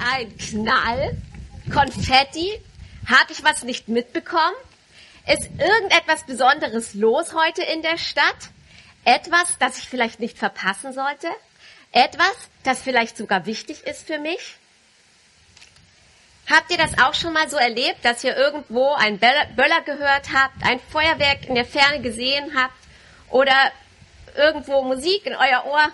[0.00, 1.16] ein Knall?
[1.72, 2.60] Konfetti?
[3.06, 4.54] Habe ich was nicht mitbekommen?
[5.26, 8.50] Ist irgendetwas Besonderes los heute in der Stadt?
[9.04, 11.28] Etwas, das ich vielleicht nicht verpassen sollte?
[11.92, 14.56] Etwas, das vielleicht sogar wichtig ist für mich?
[16.48, 20.64] Habt ihr das auch schon mal so erlebt, dass ihr irgendwo einen Böller gehört habt,
[20.64, 22.74] ein Feuerwerk in der Ferne gesehen habt
[23.28, 23.54] oder
[24.36, 25.90] irgendwo Musik in euer Ohr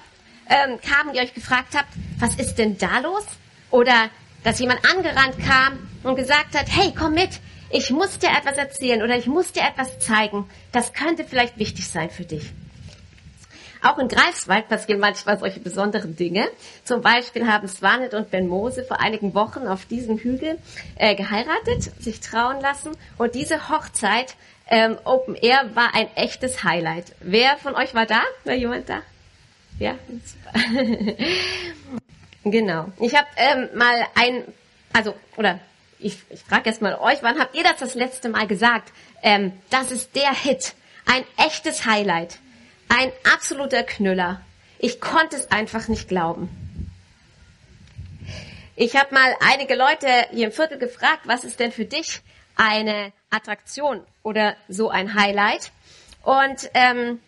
[0.48, 1.88] ähm, kam und ihr euch gefragt habt,
[2.18, 3.24] was ist denn da los?
[3.70, 4.10] Oder
[4.44, 9.02] dass jemand angerannt kam und gesagt hat, hey, komm mit, ich muss dir etwas erzählen
[9.02, 10.48] oder ich muss dir etwas zeigen.
[10.72, 12.52] Das könnte vielleicht wichtig sein für dich.
[13.82, 16.48] Auch in Greifswald passieren manchmal solche besonderen Dinge.
[16.84, 20.58] Zum Beispiel haben Swanet und Ben Mose vor einigen Wochen auf diesem Hügel
[20.96, 22.92] äh, geheiratet, sich trauen lassen.
[23.18, 24.34] Und diese Hochzeit
[24.68, 27.14] ähm, Open Air war ein echtes Highlight.
[27.20, 28.22] Wer von euch war da?
[28.44, 29.02] War jemand da?
[29.78, 29.94] Ja.
[32.50, 32.92] Genau.
[33.00, 34.44] Ich habe ähm, mal ein,
[34.92, 35.60] also, oder
[35.98, 38.92] ich, ich frage jetzt mal euch, wann habt ihr das das letzte Mal gesagt?
[39.22, 40.74] Ähm, das ist der Hit.
[41.06, 42.38] Ein echtes Highlight.
[42.88, 44.40] Ein absoluter Knüller.
[44.78, 46.48] Ich konnte es einfach nicht glauben.
[48.74, 52.20] Ich habe mal einige Leute hier im Viertel gefragt, was ist denn für dich
[52.56, 55.70] eine Attraktion oder so ein Highlight?
[56.22, 57.20] Und ähm,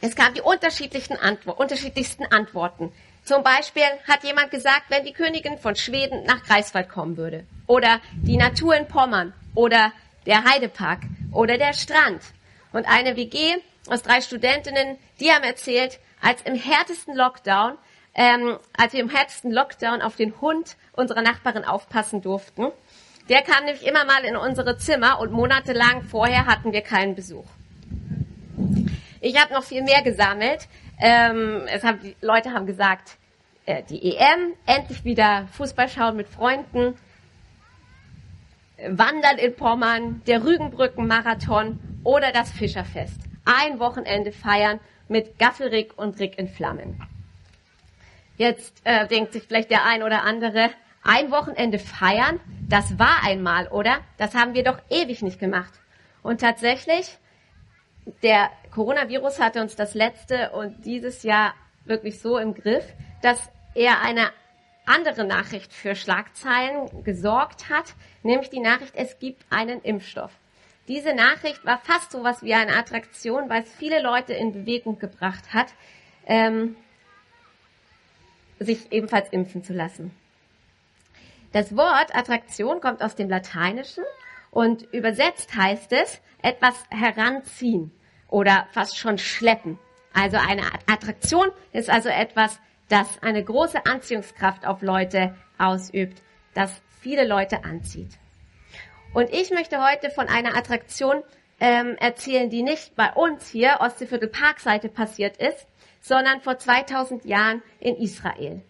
[0.00, 2.92] es gab die unterschiedlichsten, Antwo unterschiedlichsten Antworten.
[3.28, 7.44] Zum Beispiel hat jemand gesagt, wenn die Königin von Schweden nach Greifswald kommen würde.
[7.66, 9.34] Oder die Natur in Pommern.
[9.54, 9.92] Oder
[10.24, 11.00] der Heidepark.
[11.30, 12.22] Oder der Strand.
[12.72, 13.56] Und eine WG
[13.90, 17.76] aus drei Studentinnen, die haben erzählt, als im härtesten Lockdown,
[18.14, 22.68] ähm, als wir im härtesten Lockdown auf den Hund unserer Nachbarin aufpassen durften.
[23.28, 27.44] Der kam nämlich immer mal in unsere Zimmer und monatelang vorher hatten wir keinen Besuch.
[29.20, 30.66] Ich habe noch viel mehr gesammelt.
[31.00, 33.18] Ähm, es haben, die Leute haben gesagt,
[33.66, 36.94] äh, die EM, endlich wieder Fußball schauen mit Freunden,
[38.86, 43.20] Wandern in Pommern, der Rügenbrücken-Marathon oder das Fischerfest.
[43.44, 44.78] Ein Wochenende feiern
[45.08, 47.02] mit Gaffelrick und Rick in Flammen.
[48.36, 50.70] Jetzt äh, denkt sich vielleicht der ein oder andere,
[51.02, 53.98] ein Wochenende feiern, das war einmal, oder?
[54.16, 55.72] Das haben wir doch ewig nicht gemacht.
[56.22, 57.18] Und tatsächlich,
[58.22, 61.54] der Coronavirus hatte uns das letzte und dieses Jahr
[61.84, 62.84] wirklich so im Griff,
[63.22, 64.30] dass er eine
[64.86, 70.32] andere Nachricht für Schlagzeilen gesorgt hat, nämlich die Nachricht, es gibt einen Impfstoff.
[70.86, 74.98] Diese Nachricht war fast so was wie eine Attraktion, weil es viele Leute in Bewegung
[74.98, 75.66] gebracht hat,
[76.26, 76.76] ähm,
[78.58, 80.14] sich ebenfalls impfen zu lassen.
[81.52, 84.04] Das Wort Attraktion kommt aus dem Lateinischen
[84.50, 87.92] und übersetzt heißt es etwas heranziehen
[88.28, 89.78] oder fast schon schleppen.
[90.12, 92.58] Also eine Attraktion ist also etwas,
[92.88, 96.22] das eine große Anziehungskraft auf Leute ausübt,
[96.54, 98.10] das viele Leute anzieht.
[99.14, 101.22] Und ich möchte heute von einer Attraktion
[101.60, 105.66] ähm, erzählen, die nicht bei uns hier Ostseeviertel Parkseite passiert ist,
[106.00, 108.62] sondern vor 2000 Jahren in Israel.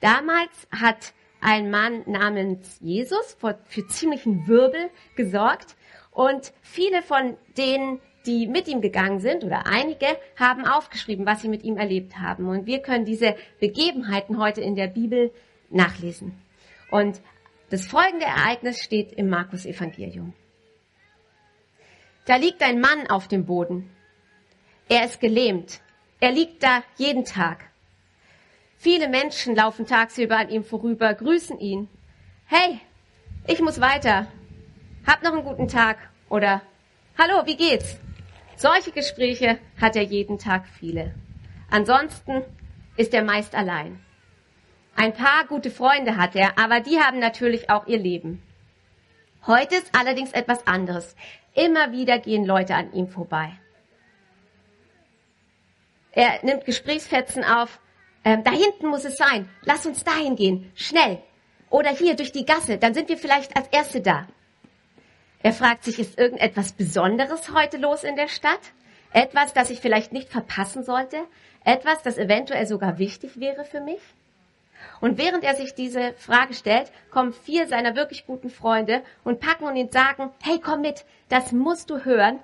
[0.00, 5.76] Damals hat ein Mann namens Jesus für, ziemlichen Wirbel gesorgt
[6.10, 11.48] und viele von denen, die mit ihm gegangen sind oder einige haben aufgeschrieben, was sie
[11.48, 12.48] mit ihm erlebt haben.
[12.48, 15.32] Und wir können diese Begebenheiten heute in der Bibel
[15.70, 16.34] nachlesen.
[16.90, 17.20] Und
[17.70, 20.34] das folgende Ereignis steht im Markus Evangelium.
[22.26, 23.90] Da liegt ein Mann auf dem Boden.
[24.88, 25.80] Er ist gelähmt.
[26.20, 27.64] Er liegt da jeden Tag.
[28.76, 31.88] Viele Menschen laufen tagsüber an ihm vorüber, grüßen ihn.
[32.46, 32.80] Hey,
[33.46, 34.26] ich muss weiter.
[35.06, 35.98] Hab noch einen guten Tag.
[36.28, 36.62] Oder
[37.22, 37.98] Hallo, wie geht's?
[38.60, 41.14] Solche Gespräche hat er jeden Tag viele.
[41.70, 42.42] Ansonsten
[42.98, 44.04] ist er meist allein.
[44.94, 48.42] Ein paar gute Freunde hat er, aber die haben natürlich auch ihr Leben.
[49.46, 51.16] Heute ist allerdings etwas anderes.
[51.54, 53.50] Immer wieder gehen Leute an ihm vorbei.
[56.12, 57.80] Er nimmt Gesprächsfetzen auf.
[58.26, 59.48] Ähm, da hinten muss es sein.
[59.62, 60.70] Lass uns dahin gehen.
[60.74, 61.22] Schnell.
[61.70, 62.76] Oder hier durch die Gasse.
[62.76, 64.26] Dann sind wir vielleicht als Erste da.
[65.42, 68.60] Er fragt sich, ist irgendetwas Besonderes heute los in der Stadt?
[69.12, 71.16] Etwas, das ich vielleicht nicht verpassen sollte?
[71.64, 74.00] Etwas, das eventuell sogar wichtig wäre für mich?
[75.00, 79.64] Und während er sich diese Frage stellt, kommen vier seiner wirklich guten Freunde und packen
[79.64, 82.38] und ihn sagen, hey, komm mit, das musst du hören.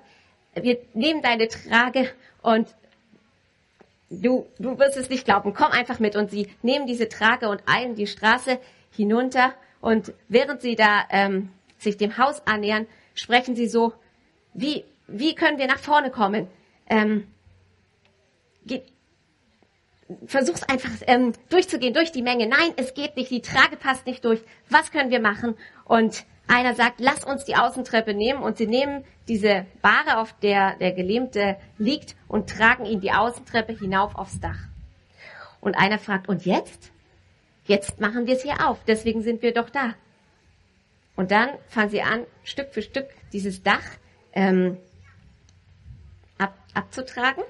[0.53, 2.11] Wir nehmen deine Trage
[2.41, 2.67] und
[4.09, 5.53] du, du wirst es nicht glauben.
[5.53, 6.15] Komm einfach mit.
[6.15, 8.59] Und sie nehmen diese Trage und eilen die Straße
[8.91, 9.53] hinunter.
[9.81, 13.93] Und während sie da ähm, sich dem Haus annähern, sprechen sie so,
[14.53, 16.47] wie, wie können wir nach vorne kommen?
[16.89, 17.27] Ähm,
[20.25, 22.47] versuch's einfach ähm, durchzugehen, durch die Menge.
[22.47, 24.41] Nein, es geht nicht, die Trage passt nicht durch.
[24.69, 25.55] Was können wir machen?
[25.85, 30.75] Und einer sagt, lass uns die Außentreppe nehmen und sie nehmen diese Bahre, auf der
[30.77, 34.59] der Gelähmte liegt und tragen ihn die Außentreppe hinauf aufs Dach.
[35.59, 36.91] Und einer fragt, und jetzt?
[37.65, 39.93] Jetzt machen wir es hier auf, deswegen sind wir doch da.
[41.17, 43.83] Und dann fangen sie an, Stück für Stück dieses Dach
[44.33, 44.77] ähm,
[46.37, 47.43] ab, abzutragen.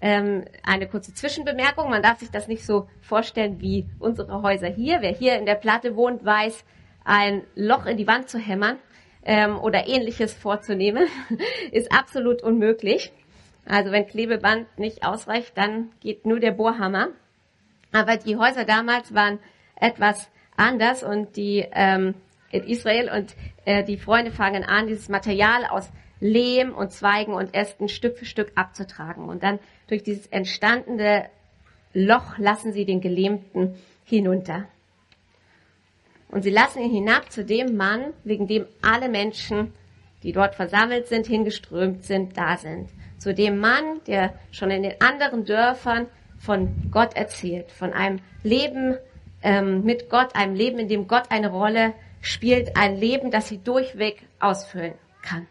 [0.00, 5.00] Ähm, eine kurze Zwischenbemerkung, man darf sich das nicht so vorstellen wie unsere Häuser hier.
[5.00, 6.64] Wer hier in der Platte wohnt, weiß,
[7.04, 8.76] ein Loch in die Wand zu hämmern
[9.24, 11.08] ähm, oder ähnliches vorzunehmen,
[11.72, 13.10] ist absolut unmöglich.
[13.64, 17.08] Also wenn Klebeband nicht ausreicht, dann geht nur der Bohrhammer.
[17.90, 19.38] Aber die Häuser damals waren
[19.76, 22.14] etwas anders und die ähm,
[22.50, 23.34] in Israel und
[23.64, 25.90] äh, die Freunde fangen an, dieses Material aus
[26.20, 29.28] Lehm und Zweigen und Ästen Stück für Stück abzutragen.
[29.28, 31.26] Und dann durch dieses entstandene
[31.92, 34.66] Loch lassen sie den Gelähmten hinunter.
[36.30, 39.72] Und sie lassen ihn hinab zu dem Mann, wegen dem alle Menschen,
[40.22, 42.90] die dort versammelt sind, hingeströmt sind, da sind.
[43.18, 46.06] Zu dem Mann, der schon in den anderen Dörfern
[46.38, 48.96] von Gott erzählt, von einem Leben
[49.42, 53.58] ähm, mit Gott, einem Leben, in dem Gott eine Rolle spielt, ein Leben, das sie
[53.58, 55.46] durchweg ausfüllen kann.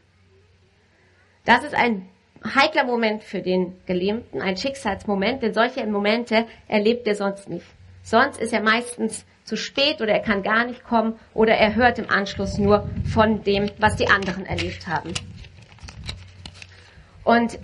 [1.45, 2.09] Das ist ein
[2.43, 7.65] heikler Moment für den Gelähmten, ein Schicksalsmoment, denn solche Momente erlebt er sonst nicht.
[8.03, 11.99] Sonst ist er meistens zu spät oder er kann gar nicht kommen oder er hört
[11.99, 15.13] im Anschluss nur von dem, was die anderen erlebt haben.
[17.23, 17.59] Und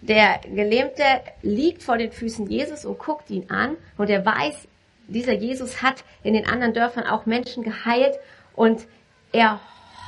[0.00, 1.04] der Gelähmte
[1.42, 4.66] liegt vor den Füßen Jesus und guckt ihn an und er weiß,
[5.10, 8.18] dieser Jesus hat in den anderen Dörfern auch Menschen geheilt
[8.54, 8.86] und
[9.32, 9.60] er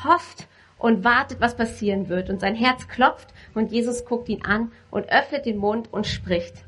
[0.05, 0.47] hofft
[0.79, 2.29] und wartet, was passieren wird.
[2.29, 6.65] Und sein Herz klopft und Jesus guckt ihn an und öffnet den Mund und spricht.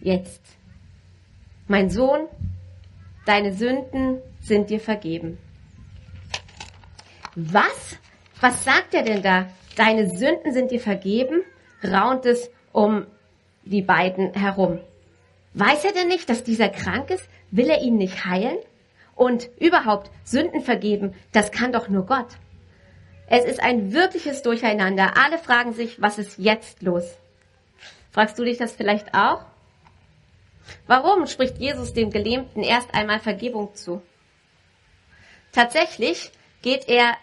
[0.00, 0.40] Jetzt.
[1.66, 2.26] Mein Sohn,
[3.26, 5.38] deine Sünden sind dir vergeben.
[7.34, 7.98] Was?
[8.40, 9.46] Was sagt er denn da?
[9.76, 11.42] Deine Sünden sind dir vergeben?
[11.84, 13.06] Raunt es um
[13.64, 14.80] die beiden herum.
[15.54, 17.28] Weiß er denn nicht, dass dieser krank ist?
[17.50, 18.58] Will er ihn nicht heilen?
[19.14, 22.28] Und überhaupt Sünden vergeben, das kann doch nur Gott.
[23.26, 25.16] Es ist ein wirkliches Durcheinander.
[25.16, 27.04] Alle fragen sich, was ist jetzt los?
[28.10, 29.44] Fragst du dich das vielleicht auch?
[30.86, 34.02] Warum spricht Jesus dem Gelähmten erst einmal Vergebung zu?
[35.52, 36.32] Tatsächlich
[36.62, 37.16] geht er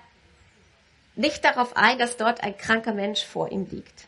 [1.16, 4.08] nicht darauf ein, dass dort ein kranker Mensch vor ihm liegt.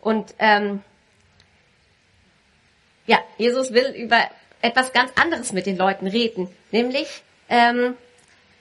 [0.00, 0.82] Und ähm,
[3.06, 4.20] ja, Jesus will über
[4.60, 7.96] etwas ganz anderes mit den Leuten reden, nämlich ähm,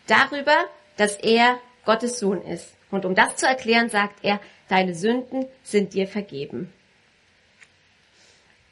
[0.07, 0.55] darüber,
[0.97, 2.73] dass er Gottes Sohn ist.
[2.89, 6.71] Und um das zu erklären, sagt er, deine Sünden sind dir vergeben.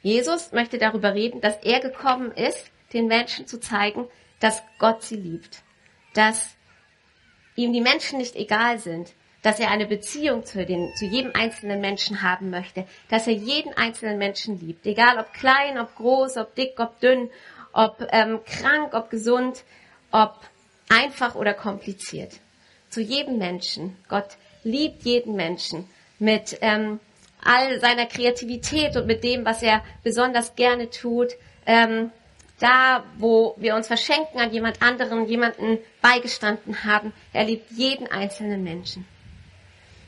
[0.02, 4.06] Jesus möchte darüber reden, dass er gekommen ist, den Menschen zu zeigen,
[4.40, 5.62] dass Gott sie liebt,
[6.14, 6.56] dass
[7.54, 11.80] ihm die Menschen nicht egal sind, dass er eine Beziehung zu, den, zu jedem einzelnen
[11.80, 16.54] Menschen haben möchte, dass er jeden einzelnen Menschen liebt, egal ob klein, ob groß, ob
[16.54, 17.30] dick, ob dünn,
[17.72, 19.64] ob ähm, krank, ob gesund,
[20.10, 20.34] ob
[20.88, 22.32] einfach oder kompliziert.
[22.90, 23.96] Zu jedem Menschen.
[24.08, 25.88] Gott liebt jeden Menschen
[26.18, 27.00] mit ähm,
[27.42, 31.28] all seiner Kreativität und mit dem, was er besonders gerne tut.
[31.66, 32.10] Ähm,
[32.58, 37.12] da, wo wir uns verschenken an jemand anderen, jemanden beigestanden haben.
[37.32, 39.06] Er liebt jeden einzelnen Menschen.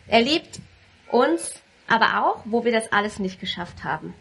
[0.07, 0.61] Er liebt
[1.09, 4.15] uns aber auch, wo wir das alles nicht geschafft haben.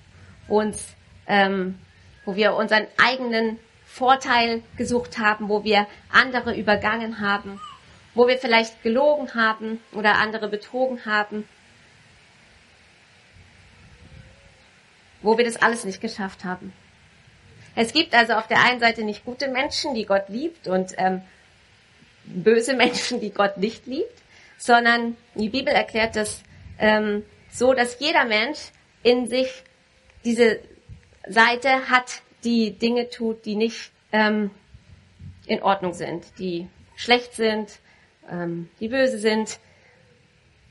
[0.47, 0.95] Uns,
[1.27, 1.79] ähm,
[2.25, 7.59] wo wir unseren eigenen Vorteil gesucht haben, wo wir andere übergangen haben,
[8.13, 11.47] wo wir vielleicht gelogen haben oder andere betrogen haben,
[15.21, 16.73] wo wir das alles nicht geschafft haben.
[17.75, 21.21] Es gibt also auf der einen Seite nicht gute Menschen, die Gott liebt und ähm,
[22.25, 24.21] böse Menschen, die Gott nicht liebt,
[24.61, 26.43] sondern die Bibel erklärt das
[26.77, 28.59] ähm, so, dass jeder Mensch
[29.01, 29.63] in sich
[30.23, 30.59] diese
[31.27, 34.51] Seite hat, die Dinge tut, die nicht ähm,
[35.47, 37.79] in Ordnung sind, die schlecht sind,
[38.29, 39.59] ähm, die böse sind.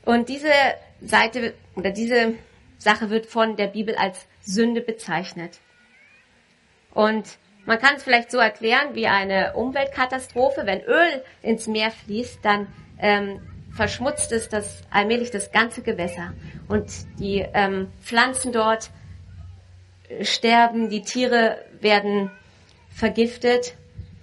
[0.05, 0.53] Und diese
[1.01, 2.35] Seite oder diese
[2.77, 5.59] Sache wird von der Bibel als Sünde bezeichnet.
[6.93, 10.65] Und man kann es vielleicht so erklären wie eine Umweltkatastrophe.
[10.65, 12.67] Wenn Öl ins Meer fließt, dann
[12.97, 13.41] ähm,
[13.73, 16.33] verschmutzt es das allmählich das ganze Gewässer.
[16.67, 18.91] Und die ähm, Pflanzen dort
[20.21, 22.31] sterben, die Tiere werden
[22.89, 23.75] vergiftet.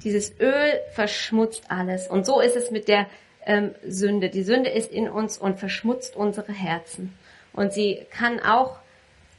[0.04, 2.08] Dieses Öl verschmutzt alles.
[2.08, 3.06] Und so ist es mit der
[3.46, 4.28] ähm, Sünde.
[4.28, 7.14] Die Sünde ist in uns und verschmutzt unsere Herzen.
[7.52, 8.78] Und sie kann auch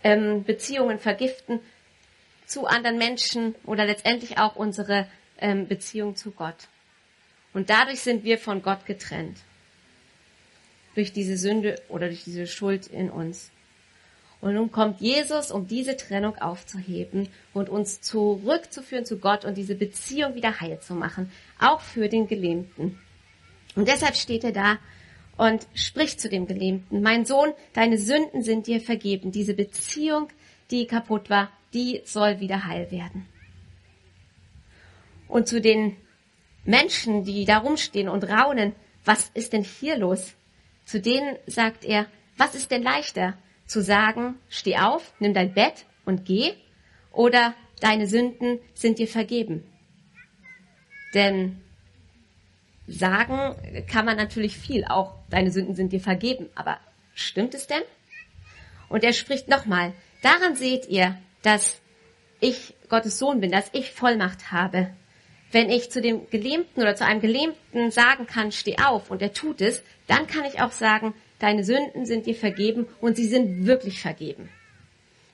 [0.04, 1.60] ähm, Beziehungen vergiften
[2.46, 5.08] zu anderen Menschen oder letztendlich auch unsere
[5.40, 6.68] ähm, Beziehung zu Gott.
[7.54, 9.38] Und dadurch sind wir von Gott getrennt.
[10.96, 13.52] Durch diese Sünde oder durch diese Schuld in uns.
[14.42, 19.76] Und nun kommt Jesus, um diese Trennung aufzuheben und uns zurückzuführen zu Gott und diese
[19.76, 22.98] Beziehung wieder heil zu machen, auch für den Gelähmten.
[23.76, 24.80] Und deshalb steht er da
[25.38, 29.32] und spricht zu dem Gelähmten, mein Sohn, deine Sünden sind dir vergeben.
[29.32, 30.30] Diese Beziehung,
[30.72, 33.26] die kaputt war, die soll wieder heil werden.
[35.28, 35.96] Und zu den
[36.64, 38.74] Menschen, die da rumstehen und raunen,
[39.06, 40.34] was ist denn hier los?
[40.90, 43.38] Zu denen sagt er, was ist denn leichter?
[43.70, 46.54] zu sagen, steh auf, nimm dein Bett und geh,
[47.12, 49.64] oder deine Sünden sind dir vergeben.
[51.14, 51.62] Denn
[52.88, 53.56] sagen
[53.88, 56.80] kann man natürlich viel, auch deine Sünden sind dir vergeben, aber
[57.14, 57.84] stimmt es denn?
[58.90, 59.94] Und er spricht nochmal,
[60.24, 61.80] daran seht ihr, dass
[62.40, 64.90] ich Gottes Sohn bin, dass ich Vollmacht habe.
[65.52, 69.34] Wenn ich zu dem Gelähmten oder zu einem Gelähmten sagen kann, steh auf und er
[69.34, 73.66] tut es, dann kann ich auch sagen, deine Sünden sind dir vergeben und sie sind
[73.66, 74.50] wirklich vergeben.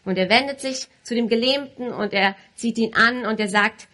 [0.06, 3.88] Und er wendet sich zu dem Gelähmten und er zieht ihn an und er sagt,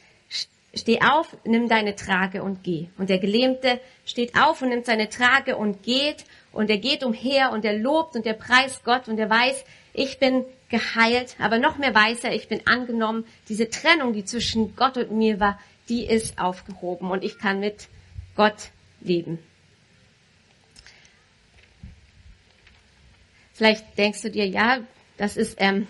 [0.74, 2.88] steh auf, nimm deine Trage und geh.
[2.98, 7.52] Und der Gelähmte steht auf und nimmt seine Trage und geht und er geht umher
[7.52, 9.64] und er lobt und er preist Gott und er weiß,
[9.94, 13.26] ich bin geheilt, aber noch mehr weiß er, ich bin angenommen.
[13.50, 15.60] Diese Trennung, die zwischen Gott und mir war,
[15.92, 17.90] die ist aufgehoben und ich kann mit
[18.38, 18.70] Gott
[19.02, 19.40] leben.
[23.52, 24.80] Vielleicht denkst du dir, ja,
[25.18, 25.88] das ist ähm,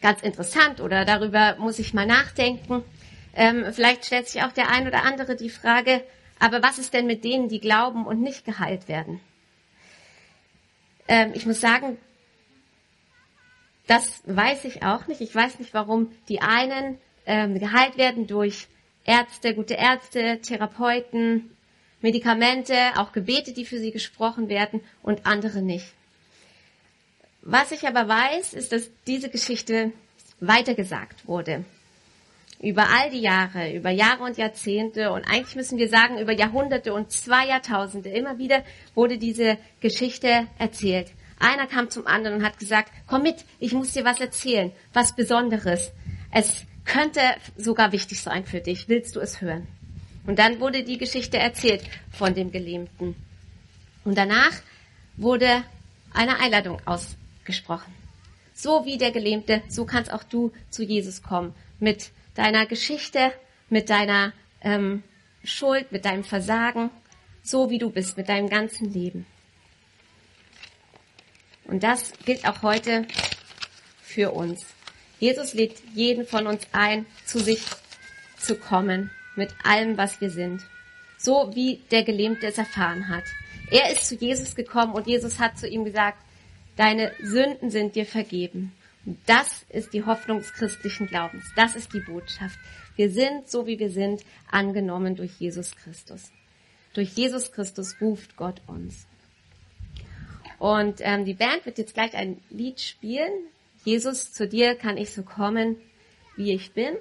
[0.00, 2.84] ganz interessant oder darüber muss ich mal nachdenken.
[3.34, 6.04] Ähm, vielleicht stellt sich auch der ein oder andere die Frage,
[6.38, 9.18] aber was ist denn mit denen, die glauben und nicht geheilt werden?
[11.08, 11.98] Ähm, ich muss sagen,
[13.88, 15.20] das weiß ich auch nicht.
[15.20, 18.68] Ich weiß nicht, warum die einen ähm, geheilt werden durch
[19.04, 21.50] Ärzte, gute Ärzte, Therapeuten,
[22.00, 25.86] Medikamente, auch Gebete, die für sie gesprochen werden und andere nicht.
[27.42, 29.92] Was ich aber weiß, ist, dass diese Geschichte
[30.40, 31.64] weitergesagt wurde.
[32.60, 36.94] Über all die Jahre, über Jahre und Jahrzehnte und eigentlich müssen wir sagen, über Jahrhunderte
[36.94, 38.10] und zwei Jahrtausende.
[38.10, 38.62] Immer wieder
[38.94, 41.10] wurde diese Geschichte erzählt.
[41.40, 45.16] Einer kam zum anderen und hat gesagt, komm mit, ich muss dir was erzählen, was
[45.16, 45.90] Besonderes.
[46.30, 47.20] Es könnte
[47.56, 48.88] sogar wichtig sein für dich.
[48.88, 49.66] Willst du es hören?
[50.26, 53.16] Und dann wurde die Geschichte erzählt von dem Gelähmten.
[54.04, 54.52] Und danach
[55.16, 55.64] wurde
[56.12, 57.92] eine Einladung aus gesprochen.
[58.54, 61.54] So wie der Gelähmte, so kannst auch du zu Jesus kommen.
[61.80, 63.32] Mit deiner Geschichte,
[63.68, 65.02] mit deiner ähm,
[65.42, 66.90] Schuld, mit deinem Versagen,
[67.42, 69.26] so wie du bist, mit deinem ganzen Leben.
[71.64, 73.06] Und das gilt auch heute
[74.02, 74.64] für uns.
[75.22, 77.62] Jesus lädt jeden von uns ein, zu sich
[78.36, 80.62] zu kommen, mit allem, was wir sind.
[81.16, 83.22] So wie der Gelähmte es erfahren hat.
[83.70, 86.18] Er ist zu Jesus gekommen und Jesus hat zu ihm gesagt,
[86.76, 88.72] Deine Sünden sind dir vergeben.
[89.04, 91.44] Und das ist die Hoffnung des christlichen Glaubens.
[91.54, 92.58] Das ist die Botschaft.
[92.96, 96.30] Wir sind, so wie wir sind, angenommen durch Jesus Christus.
[96.94, 99.06] Durch Jesus Christus ruft Gott uns.
[100.58, 103.32] Und ähm, die Band wird jetzt gleich ein Lied spielen.
[103.84, 105.76] Jesus, zu dir kann ich so kommen,
[106.36, 106.94] wie ich bin.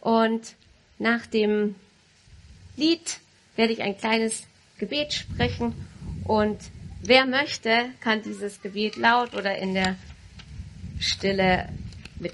[0.00, 0.56] Und
[0.98, 1.74] nach dem
[2.76, 3.20] Lied
[3.56, 4.46] werde ich ein kleines
[4.78, 5.74] Gebet sprechen
[6.24, 6.58] und
[7.04, 9.96] Wer möchte, kann dieses Gebet laut oder in der
[11.00, 11.68] Stille
[12.20, 12.32] mit.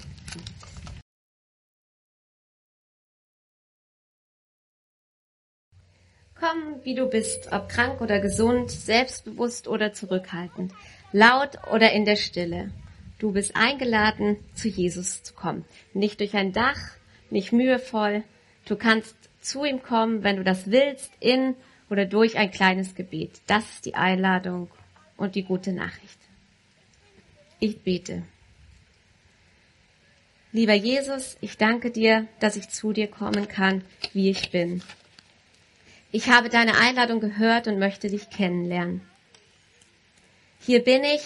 [6.39, 10.71] Komm, wie du bist, ob krank oder gesund, selbstbewusst oder zurückhaltend,
[11.13, 12.69] laut oder in der Stille.
[13.19, 15.65] Du bist eingeladen, zu Jesus zu kommen.
[15.93, 16.79] Nicht durch ein Dach,
[17.29, 18.23] nicht mühevoll.
[18.65, 21.55] Du kannst zu ihm kommen, wenn du das willst, in
[21.89, 23.41] oder durch ein kleines Gebet.
[23.45, 24.69] Das ist die Einladung
[25.17, 26.17] und die gute Nachricht.
[27.59, 28.23] Ich bete.
[30.51, 33.83] Lieber Jesus, ich danke dir, dass ich zu dir kommen kann,
[34.13, 34.81] wie ich bin.
[36.11, 39.01] Ich habe deine Einladung gehört und möchte dich kennenlernen.
[40.61, 41.21] Hier bin ich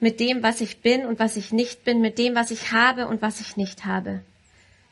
[0.00, 3.06] mit dem, was ich bin und was ich nicht bin, mit dem, was ich habe
[3.08, 4.20] und was ich nicht habe,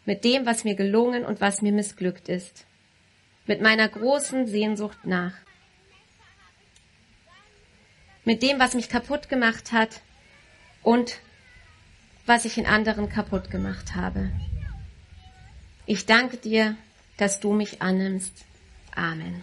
[0.05, 2.67] mit dem, was mir gelungen und was mir missglückt ist
[3.47, 5.35] mit meiner großen Sehnsucht nach.
[8.25, 10.01] Mit dem, was mich kaputt gemacht hat
[10.83, 11.19] und
[12.27, 14.31] was ich in anderen kaputt gemacht habe.
[15.85, 16.77] Ich danke dir,
[17.19, 18.47] dass du mich annimmst.
[18.95, 19.43] Amen.